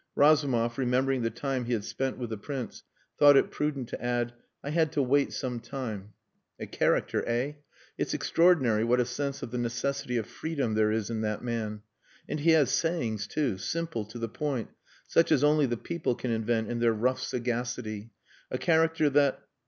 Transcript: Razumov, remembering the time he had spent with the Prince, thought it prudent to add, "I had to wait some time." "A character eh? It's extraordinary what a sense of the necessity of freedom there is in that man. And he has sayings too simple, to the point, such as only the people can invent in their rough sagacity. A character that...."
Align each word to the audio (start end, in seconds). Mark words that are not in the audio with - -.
Razumov, 0.15 0.79
remembering 0.79 1.21
the 1.21 1.29
time 1.29 1.65
he 1.65 1.73
had 1.73 1.83
spent 1.83 2.17
with 2.17 2.31
the 2.31 2.37
Prince, 2.37 2.81
thought 3.19 3.37
it 3.37 3.51
prudent 3.51 3.87
to 3.89 4.03
add, 4.03 4.33
"I 4.63 4.71
had 4.71 4.91
to 4.93 5.03
wait 5.03 5.31
some 5.31 5.59
time." 5.59 6.13
"A 6.59 6.65
character 6.65 7.23
eh? 7.29 7.51
It's 7.99 8.15
extraordinary 8.15 8.83
what 8.83 8.99
a 8.99 9.05
sense 9.05 9.43
of 9.43 9.51
the 9.51 9.59
necessity 9.59 10.17
of 10.17 10.25
freedom 10.25 10.73
there 10.73 10.91
is 10.91 11.11
in 11.11 11.21
that 11.21 11.43
man. 11.43 11.83
And 12.27 12.39
he 12.39 12.49
has 12.53 12.71
sayings 12.71 13.27
too 13.27 13.59
simple, 13.59 14.03
to 14.05 14.17
the 14.17 14.27
point, 14.27 14.69
such 15.07 15.31
as 15.31 15.43
only 15.43 15.67
the 15.67 15.77
people 15.77 16.15
can 16.15 16.31
invent 16.31 16.71
in 16.71 16.79
their 16.79 16.93
rough 16.93 17.21
sagacity. 17.21 18.09
A 18.49 18.57
character 18.57 19.07
that...." 19.07 19.39